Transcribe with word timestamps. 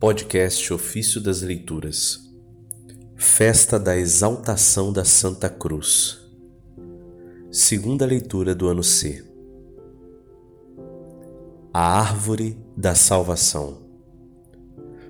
Podcast 0.00 0.72
Ofício 0.72 1.20
das 1.20 1.42
Leituras. 1.42 2.20
Festa 3.16 3.80
da 3.80 3.98
Exaltação 3.98 4.92
da 4.92 5.04
Santa 5.04 5.50
Cruz. 5.50 6.20
Segunda 7.50 8.06
leitura 8.06 8.54
do 8.54 8.68
ano 8.68 8.84
C. 8.84 9.24
A 11.74 11.98
Árvore 11.98 12.56
da 12.76 12.94
Salvação. 12.94 13.78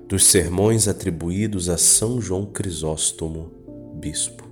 Dos 0.08 0.24
sermões 0.24 0.88
atribuídos 0.88 1.68
a 1.68 1.76
São 1.76 2.18
João 2.18 2.46
Crisóstomo, 2.46 3.52
Bispo. 4.00 4.48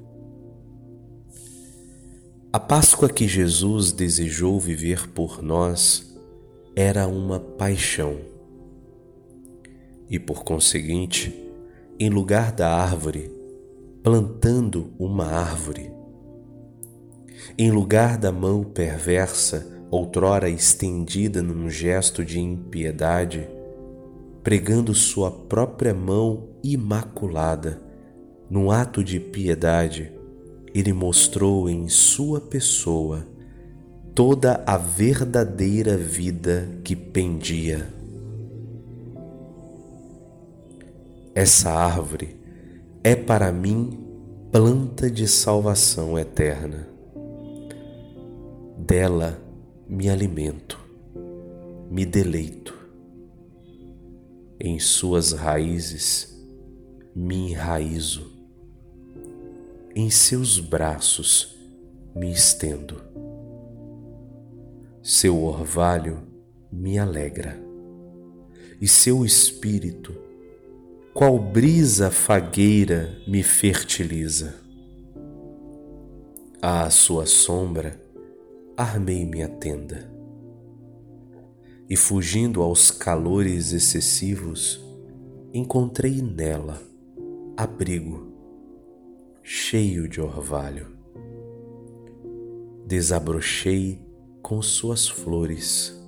A 2.53 2.61
Páscoa 2.61 3.09
que 3.09 3.27
Jesus 3.27 3.91
desejou 3.91 4.61
viver 4.61 5.09
por 5.13 5.43
nós 5.43 6.15
era 6.77 7.09
uma 7.09 7.41
paixão. 7.41 8.36
E 10.09 10.19
por 10.19 10.45
conseguinte, 10.45 11.35
em 11.99 12.09
lugar 12.11 12.53
da 12.53 12.69
árvore, 12.69 13.31
plantando 14.03 14.93
uma 14.99 15.27
árvore. 15.27 15.91
Em 17.59 17.71
lugar 17.71 18.17
da 18.19 18.31
mão 18.31 18.63
perversa, 18.63 19.67
outrora 19.91 20.49
estendida 20.49 21.43
num 21.43 21.69
gesto 21.71 22.25
de 22.25 22.39
impiedade, 22.39 23.49
pregando 24.43 24.95
sua 24.95 25.31
própria 25.31 25.93
mão 25.93 26.49
imaculada, 26.63 27.81
num 28.49 28.71
ato 28.71 29.03
de 29.03 29.19
piedade, 29.19 30.13
ele 30.73 30.93
mostrou 30.93 31.69
em 31.69 31.89
sua 31.89 32.41
pessoa 32.41 33.27
toda 34.15 34.63
a 34.67 34.77
verdadeira 34.77 35.97
vida 35.97 36.69
que 36.85 36.95
pendia. 36.95 37.96
Essa 41.37 41.71
árvore 41.71 42.37
é 43.05 43.15
para 43.15 43.53
mim 43.53 44.03
planta 44.51 45.11
de 45.11 45.29
salvação 45.29 46.19
eterna. 46.19 46.89
Dela 48.79 49.41
me 49.89 50.11
alimento, 50.11 50.81
me 51.89 52.05
deleito. 52.05 52.75
Em 54.59 54.81
suas 54.81 55.33
raízes 55.33 56.35
me 57.15 57.53
enraizo. 57.53 58.33
Em 59.95 60.11
seus 60.11 60.59
braços 60.59 61.57
me 62.15 62.33
estendo 62.33 63.07
seu 65.07 65.45
orvalho 65.45 66.19
me 66.73 66.99
alegra, 66.99 67.57
e 68.81 68.89
seu 68.89 69.25
espírito, 69.25 70.13
qual 71.17 71.39
brisa 71.39 72.11
fagueira, 72.11 73.19
me 73.27 73.43
fertiliza. 73.43 74.55
À 76.61 76.91
sua 76.91 77.25
sombra, 77.25 77.99
armei 78.77 79.25
minha 79.25 79.49
tenda, 79.49 80.13
e 81.89 81.97
fugindo 81.97 82.61
aos 82.61 82.91
calores 82.91 83.73
excessivos, 83.73 84.79
encontrei 85.55 86.21
nela 86.21 86.83
abrigo, 87.57 88.31
cheio 89.43 90.07
de 90.07 90.21
orvalho. 90.21 90.99
Desabrochei 92.87 94.03
com 94.43 94.61
suas 94.61 95.09
flores. 95.09 95.99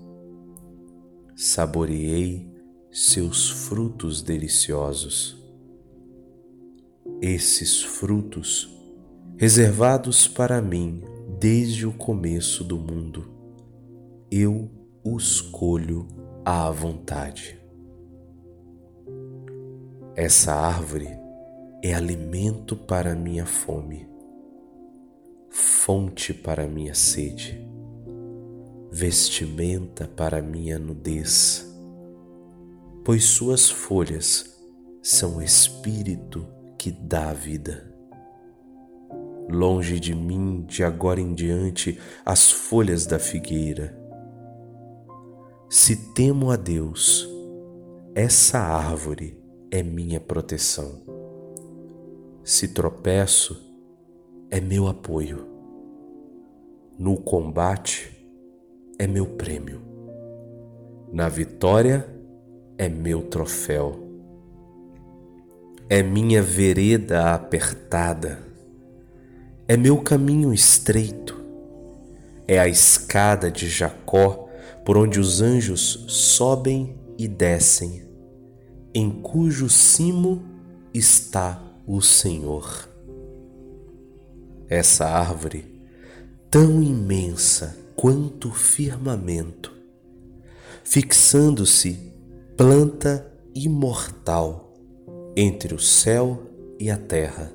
Saboreei 1.34 2.57
seus 2.90 3.50
frutos 3.50 4.22
deliciosos. 4.22 5.36
Esses 7.20 7.82
frutos, 7.82 8.68
reservados 9.36 10.26
para 10.28 10.62
mim 10.62 11.02
desde 11.38 11.86
o 11.86 11.92
começo 11.92 12.64
do 12.64 12.78
mundo, 12.78 13.30
eu 14.30 14.70
os 15.04 15.40
colho 15.40 16.06
à 16.44 16.70
vontade. 16.70 17.58
Essa 20.14 20.52
árvore 20.52 21.08
é 21.82 21.94
alimento 21.94 22.76
para 22.76 23.14
minha 23.14 23.46
fome, 23.46 24.08
fonte 25.50 26.34
para 26.34 26.66
minha 26.66 26.94
sede 26.94 27.68
vestimenta 28.90 30.08
para 30.08 30.40
minha 30.40 30.78
nudez, 30.78 31.67
pois 33.08 33.24
suas 33.24 33.70
folhas 33.70 34.54
são 35.02 35.38
o 35.38 35.42
espírito 35.42 36.46
que 36.76 36.90
dá 36.90 37.32
vida. 37.32 37.90
Longe 39.50 39.98
de 39.98 40.14
mim, 40.14 40.62
de 40.66 40.84
agora 40.84 41.18
em 41.18 41.32
diante, 41.32 41.98
as 42.22 42.50
folhas 42.50 43.06
da 43.06 43.18
figueira. 43.18 43.98
Se 45.70 46.12
temo 46.12 46.50
a 46.50 46.56
Deus, 46.56 47.26
essa 48.14 48.58
árvore 48.58 49.42
é 49.70 49.82
minha 49.82 50.20
proteção. 50.20 51.02
Se 52.44 52.68
tropeço, 52.74 53.74
é 54.50 54.60
meu 54.60 54.86
apoio. 54.86 55.48
No 56.98 57.16
combate, 57.16 58.14
é 58.98 59.06
meu 59.06 59.24
prêmio. 59.24 59.80
Na 61.10 61.30
vitória 61.30 62.17
é 62.78 62.88
meu 62.88 63.22
troféu. 63.22 64.08
É 65.90 66.00
minha 66.02 66.40
vereda 66.40 67.34
apertada. 67.34 68.38
É 69.66 69.76
meu 69.76 69.98
caminho 69.98 70.54
estreito. 70.54 71.36
É 72.46 72.58
a 72.58 72.68
escada 72.68 73.50
de 73.50 73.68
Jacó 73.68 74.48
por 74.84 74.96
onde 74.96 75.18
os 75.18 75.42
anjos 75.42 76.04
sobem 76.08 76.96
e 77.18 77.28
descem, 77.28 78.08
em 78.94 79.10
cujo 79.10 79.68
cimo 79.68 80.42
está 80.94 81.62
o 81.86 82.00
Senhor. 82.00 82.88
Essa 84.66 85.06
árvore, 85.06 85.82
tão 86.50 86.82
imensa, 86.82 87.76
quanto 87.94 88.50
firmamento, 88.50 89.72
fixando-se 90.84 92.08
planta 92.58 93.24
imortal 93.54 94.74
entre 95.36 95.72
o 95.72 95.78
céu 95.78 96.42
e 96.76 96.90
a 96.90 96.96
terra. 96.96 97.52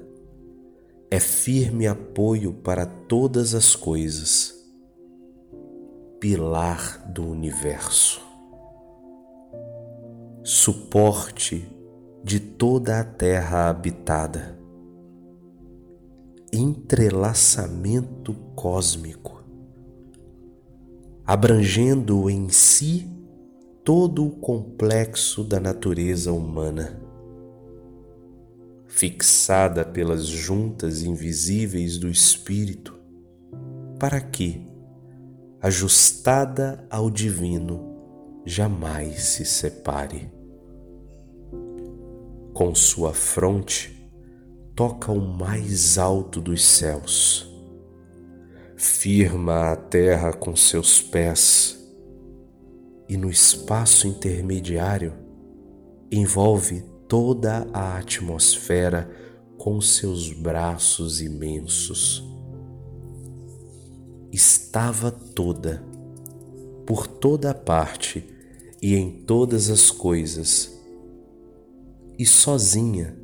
É 1.11 1.19
firme 1.19 1.85
apoio 1.85 2.53
para 2.53 2.85
todas 2.85 3.53
as 3.53 3.75
coisas, 3.75 4.55
pilar 6.21 7.11
do 7.11 7.27
universo, 7.27 8.21
suporte 10.41 11.69
de 12.23 12.39
toda 12.39 13.01
a 13.01 13.03
terra 13.03 13.67
habitada, 13.67 14.57
entrelaçamento 16.49 18.33
cósmico. 18.55 19.43
Abrangendo 21.25 22.29
em 22.29 22.47
si 22.47 23.11
todo 23.83 24.25
o 24.25 24.31
complexo 24.31 25.43
da 25.43 25.59
natureza 25.59 26.31
humana. 26.31 27.01
Fixada 28.87 29.83
pelas 29.83 30.25
juntas 30.25 31.03
invisíveis 31.03 31.97
do 31.97 32.09
espírito, 32.09 32.97
para 33.99 34.21
que, 34.21 34.67
ajustada 35.61 36.85
ao 36.89 37.09
divino, 37.09 38.41
jamais 38.45 39.23
se 39.23 39.45
separe. 39.45 40.31
Com 42.53 42.73
sua 42.75 43.13
fronte, 43.13 44.09
toca 44.75 45.11
o 45.11 45.19
mais 45.19 45.97
alto 45.97 46.39
dos 46.39 46.63
céus 46.63 47.51
firma 48.83 49.71
a 49.71 49.75
terra 49.77 50.33
com 50.33 50.55
seus 50.57 50.99
pés 51.01 51.82
e 53.13 53.17
no 53.17 53.29
espaço 53.29 54.07
intermediário 54.07 55.13
envolve 56.11 56.83
toda 57.07 57.67
a 57.71 57.95
atmosfera 57.99 59.07
com 59.55 59.79
seus 59.79 60.33
braços 60.33 61.21
imensos. 61.21 62.27
Estava 64.31 65.11
toda, 65.11 65.85
por 66.87 67.05
toda 67.05 67.53
parte 67.53 68.27
e 68.81 68.95
em 68.95 69.11
todas 69.11 69.69
as 69.69 69.91
coisas, 69.91 70.75
e 72.17 72.25
sozinha 72.25 73.15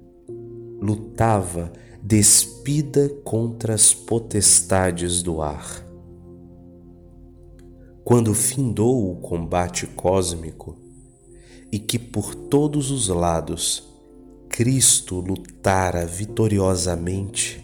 lutava 0.80 1.74
despida 2.00 3.10
contra 3.24 3.74
as 3.74 3.92
potestades 3.92 5.24
do 5.24 5.42
ar. 5.42 5.89
Quando 8.04 8.34
findou 8.34 9.12
o 9.12 9.18
combate 9.18 9.86
cósmico, 9.88 10.78
e 11.72 11.78
que 11.78 12.00
por 12.00 12.34
todos 12.34 12.92
os 12.92 13.08
lados 13.08 13.88
Cristo 14.50 15.20
lutara 15.20 16.06
vitoriosamente, 16.06 17.64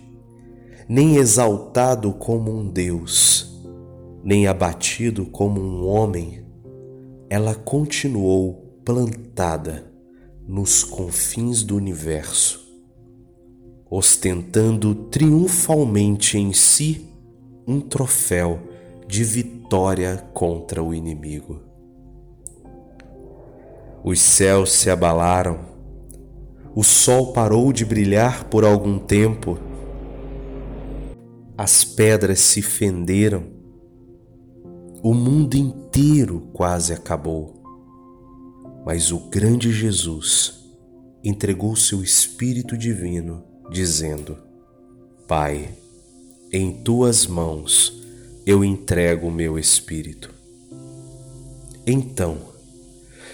nem 0.88 1.18
exaltado 1.18 2.14
como 2.14 2.52
um 2.52 2.70
Deus, 2.70 3.60
nem 4.24 4.48
abatido 4.48 5.26
como 5.26 5.60
um 5.60 5.88
homem, 5.88 6.46
ela 7.30 7.56
continuou 7.56 8.80
plantada 8.86 9.92
nos 10.48 10.84
confins 10.84 11.64
do 11.64 11.76
universo, 11.76 12.64
ostentando 13.90 14.94
triunfalmente 14.94 16.38
em 16.38 16.54
si 16.54 17.08
um 17.68 17.82
troféu 17.82 18.60
de 19.08 19.24
vitória 19.24 20.18
contra 20.34 20.84
o 20.84 20.94
inimigo. 20.94 21.62
Os 24.04 24.20
céus 24.20 24.72
se 24.72 24.90
abalaram, 24.90 25.60
o 26.76 26.84
sol 26.84 27.34
parou 27.34 27.72
de 27.72 27.86
brilhar 27.86 28.46
por 28.46 28.64
algum 28.64 29.00
tempo, 29.00 29.58
as 31.58 31.84
pedras 31.84 32.40
se 32.40 32.62
fenderam, 32.62 33.46
o 35.02 35.14
mundo 35.14 35.56
inteiro 35.56 36.50
quase 36.54 36.94
acabou. 36.94 37.64
Mas 38.86 39.12
o 39.12 39.30
grande 39.30 39.72
Jesus 39.72 40.66
entregou 41.24 41.76
seu 41.76 42.04
Espírito 42.04 42.78
Divino, 42.78 43.44
dizendo: 43.72 44.38
Pai, 45.28 45.74
em 46.52 46.72
tuas 46.84 47.26
mãos 47.26 48.05
eu 48.46 48.64
entrego 48.64 49.28
o 49.28 49.32
meu 49.32 49.58
espírito. 49.58 50.34
Então, 51.88 52.38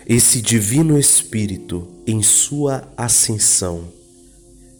esse 0.08 0.42
Divino 0.42 0.98
Espírito, 0.98 1.88
em 2.08 2.24
sua 2.24 2.88
ascensão, 2.98 3.88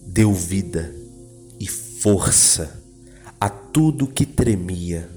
deu 0.06 0.34
vida 0.34 0.94
e 1.60 1.68
força 1.68 2.82
a 3.40 3.50
tudo 3.50 4.08
que 4.08 4.26
tremia, 4.26 5.10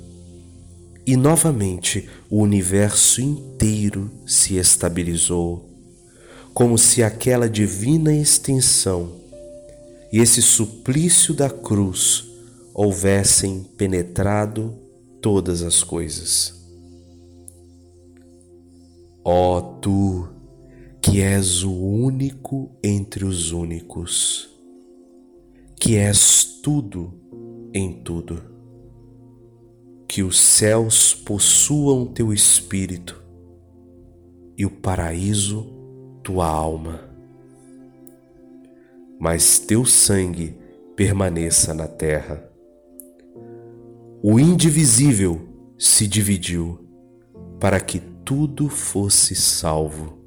e 1.07 1.17
novamente 1.17 2.09
o 2.31 2.41
universo 2.41 3.21
inteiro 3.21 4.11
se 4.27 4.57
estabilizou, 4.57 5.69
como 6.53 6.79
se 6.79 7.03
aquela 7.03 7.49
divina 7.49 8.15
extensão 8.15 9.13
e 10.13 10.21
esse 10.21 10.41
suplício 10.41 11.35
da 11.35 11.51
cruz 11.51 12.25
houvessem 12.73 13.67
penetrado 13.77 14.84
todas 15.25 15.63
as 15.63 15.83
coisas. 15.83 16.53
Ó 19.25 19.57
oh, 19.57 19.63
tu, 19.81 20.29
que 21.01 21.23
és 21.23 21.65
o 21.65 21.73
único 21.73 22.71
entre 22.85 23.25
os 23.25 23.51
únicos, 23.51 24.51
que 25.81 25.97
és 25.97 26.61
tudo 26.63 27.15
em 27.73 28.03
tudo, 28.03 28.43
que 30.07 30.23
os 30.23 30.39
céus 30.39 31.15
possuam 31.15 32.05
teu 32.05 32.31
espírito 32.31 33.25
e 34.59 34.67
o 34.67 34.71
paraíso 34.71 35.73
tua 36.23 36.47
alma, 36.47 37.01
mas 39.19 39.59
teu 39.59 39.87
sangue 39.87 40.55
permaneça 40.95 41.73
na 41.73 41.89
terra. 41.89 42.54
O 44.27 44.41
indivisível 44.41 45.47
se 45.79 46.07
dividiu 46.07 46.79
para 47.61 47.79
que 47.79 48.01
tudo 48.25 48.71
fosse 48.71 49.35
salvo. 49.35 50.19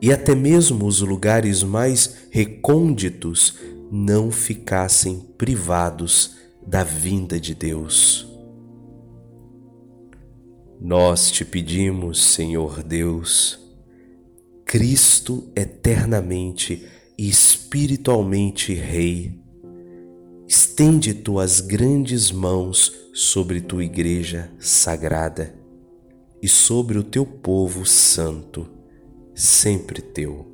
E 0.00 0.12
até 0.12 0.36
mesmo 0.36 0.86
os 0.86 1.00
lugares 1.00 1.64
mais 1.64 2.28
recônditos 2.30 3.58
não 3.90 4.30
ficassem 4.30 5.18
privados 5.36 6.36
da 6.64 6.84
vinda 6.84 7.40
de 7.40 7.56
Deus. 7.56 8.24
Nós 10.80 11.32
te 11.32 11.44
pedimos, 11.44 12.22
Senhor 12.22 12.84
Deus, 12.84 13.58
Cristo 14.64 15.50
eternamente 15.56 16.86
e 17.18 17.28
espiritualmente 17.28 18.72
Rei, 18.74 19.42
estende 20.48 21.14
tuas 21.14 21.60
grandes 21.60 22.30
mãos 22.30 22.92
sobre 23.12 23.60
tua 23.60 23.84
igreja 23.84 24.50
sagrada 24.58 25.54
e 26.42 26.48
sobre 26.48 26.98
o 26.98 27.02
teu 27.02 27.24
povo 27.24 27.86
santo, 27.86 28.68
sempre 29.34 30.02
teu. 30.02 30.53